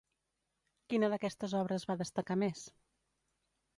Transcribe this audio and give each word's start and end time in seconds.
Quina 0.93 1.11
d'aquestes 1.13 1.55
obres 1.61 1.85
va 1.91 1.99
destacar 2.03 2.39
més? 2.45 2.65